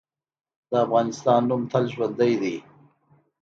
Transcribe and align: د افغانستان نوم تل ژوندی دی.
د 0.69 0.71
افغانستان 0.85 1.41
نوم 1.49 1.61
تل 1.71 1.85
ژوندی 1.93 2.33
دی. 2.41 2.55